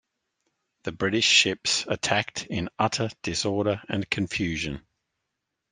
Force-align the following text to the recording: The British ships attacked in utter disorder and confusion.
The 0.81 0.91
British 0.91 1.27
ships 1.27 1.85
attacked 1.87 2.47
in 2.47 2.69
utter 2.79 3.11
disorder 3.21 3.83
and 3.87 4.09
confusion. 4.09 4.81